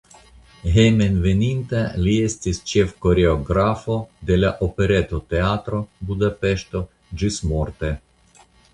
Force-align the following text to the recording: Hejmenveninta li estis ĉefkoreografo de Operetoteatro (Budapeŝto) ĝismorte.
Hejmenveninta 0.77 1.81
li 2.05 2.15
estis 2.29 2.61
ĉefkoreografo 2.73 3.99
de 4.31 4.41
Operetoteatro 4.71 5.85
(Budapeŝto) 6.11 6.87
ĝismorte. 7.23 7.97